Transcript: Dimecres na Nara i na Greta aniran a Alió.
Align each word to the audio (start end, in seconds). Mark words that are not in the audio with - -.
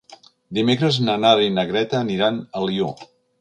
Dimecres 0.57 0.97
na 1.09 1.17
Nara 1.25 1.43
i 1.49 1.51
na 1.59 1.67
Greta 1.73 2.01
aniran 2.07 2.41
a 2.47 2.63
Alió. 2.65 2.91